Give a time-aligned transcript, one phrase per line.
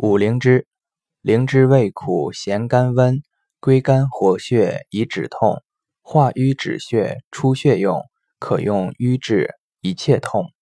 [0.00, 0.68] 五灵芝
[1.22, 3.20] 灵芝味苦咸甘温
[3.58, 5.64] 归肝活血以止痛
[6.02, 8.04] 化瘀止血出血用
[8.38, 10.52] 可用瘀滞一切痛。